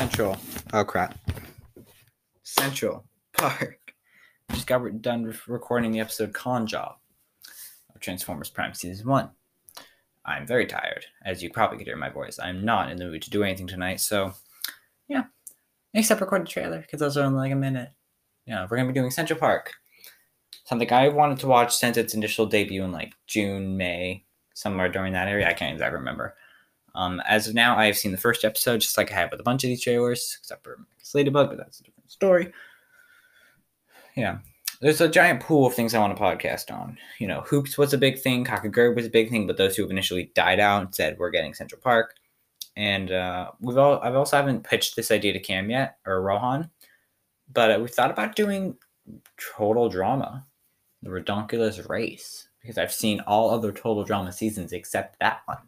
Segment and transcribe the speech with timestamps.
[0.00, 0.38] Central.
[0.72, 1.14] Oh crap.
[2.42, 3.04] Central
[3.36, 3.92] Park.
[4.50, 6.94] Just got done recording the episode Con Job
[7.94, 9.28] of Transformers Prime Season 1.
[10.24, 12.38] I'm very tired, as you probably could hear my voice.
[12.42, 14.32] I'm not in the mood to do anything tonight, so
[15.06, 15.24] yeah.
[15.92, 17.90] Except record the trailer, because those are only like a minute.
[18.46, 19.74] Yeah, we're gonna be doing Central Park.
[20.64, 25.12] Something I wanted to watch since its initial debut in like June, May, somewhere during
[25.12, 25.46] that area.
[25.46, 26.36] I can't exactly remember.
[26.94, 29.40] Um, as of now, I have seen the first episode, just like I have with
[29.40, 30.78] a bunch of these trailers, except for
[31.14, 32.52] Ladybug, but that's a different story.
[34.16, 34.38] Yeah,
[34.80, 36.96] there's a giant pool of things I want to podcast on.
[37.18, 39.82] You know, Hoops was a big thing, Kakegurui was a big thing, but those who
[39.82, 42.14] have initially died out said we're getting Central Park.
[42.76, 46.70] And uh, we've all I've also haven't pitched this idea to Cam yet or Rohan,
[47.52, 48.76] but uh, we've thought about doing
[49.56, 50.46] total drama,
[51.02, 55.58] the Ridonculous race, because I've seen all other total drama seasons except that one.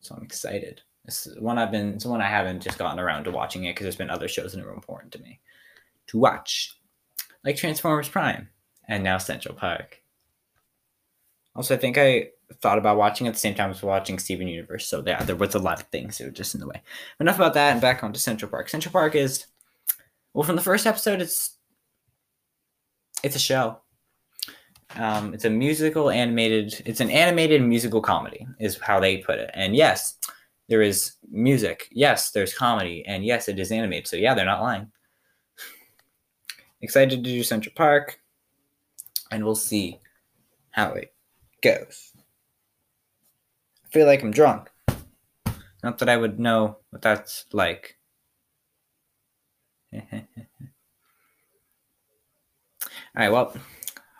[0.00, 0.82] So I'm excited.
[1.04, 3.74] This is one I've been, it's one I haven't just gotten around to watching it
[3.74, 5.40] because there's been other shows that are important to me
[6.08, 6.76] to watch,
[7.44, 8.48] like Transformers Prime
[8.88, 10.02] and now Central Park.
[11.54, 12.28] Also, I think I
[12.60, 15.54] thought about watching at the same time as watching Steven Universe, so yeah, there was
[15.54, 16.82] a lot of things that were just in the way.
[17.18, 18.68] Enough about that, and back onto Central Park.
[18.68, 19.46] Central Park is,
[20.32, 21.56] well, from the first episode, it's
[23.22, 23.80] it's a show.
[24.96, 26.82] Um, it's a musical animated.
[26.84, 29.50] It's an animated musical comedy, is how they put it.
[29.54, 30.16] And yes,
[30.68, 31.88] there is music.
[31.90, 34.08] Yes, there's comedy, and yes, it is animated.
[34.08, 34.90] So yeah, they're not lying.
[36.80, 38.18] Excited to do Central Park,
[39.30, 40.00] and we'll see
[40.70, 41.12] how it
[41.62, 42.12] goes.
[43.84, 44.70] I feel like I'm drunk.
[45.82, 47.96] Not that I would know what that's like.
[49.92, 50.00] All
[53.16, 53.52] right, well,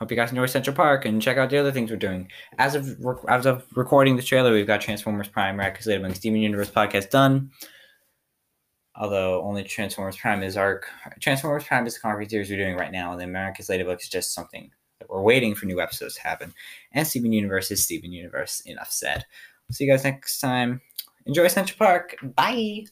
[0.00, 2.30] hope you guys enjoy Central Park and check out the other things we're doing.
[2.58, 2.98] As of
[3.28, 7.50] as of recording the trailer, we've got Transformers Prime, Miraculous Ladybug, Steven Universe podcast done.
[8.96, 10.82] Although only Transformers Prime is our
[11.20, 14.08] Transformers Prime is the concrete series we're doing right now, and then Miraculous Ladybug is
[14.08, 16.54] just something that we're waiting for new episodes to happen.
[16.92, 18.60] And Steven Universe is Steven Universe.
[18.66, 19.26] Enough said.
[19.70, 20.80] see you guys next time.
[21.26, 22.16] Enjoy Central Park.
[22.22, 22.86] Bye.